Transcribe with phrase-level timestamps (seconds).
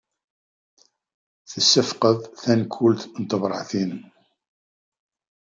[1.49, 3.91] Tessefqed tankult n tebṛatin.